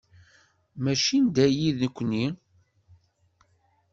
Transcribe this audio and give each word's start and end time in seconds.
Mačči 0.83 1.17
n 1.23 1.25
dayi 1.35 1.69
nekni. 1.79 2.25